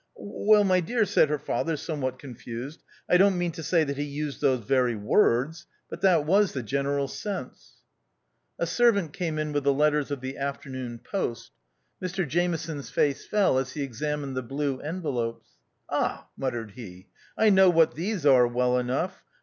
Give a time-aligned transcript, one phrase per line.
[0.15, 4.01] "Well, my dear," said her father some what confused," I don't mean to say he
[4.03, 7.73] used those very words, but that was the general sense."
[8.57, 8.63] THE OUTCAST.
[8.63, 8.65] 97 A
[8.97, 11.51] servant came in with the letters of the afternoon post.
[12.01, 15.49] Mr Jameson's face fell as he examined the blue envelopes.
[15.87, 17.05] "Ah!" muttered he,"
[17.37, 19.23] I know what these are well enough.